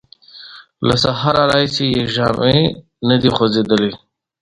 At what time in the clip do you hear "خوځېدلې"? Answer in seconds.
3.35-3.91